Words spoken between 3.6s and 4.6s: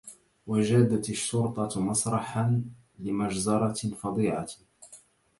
فظيعة.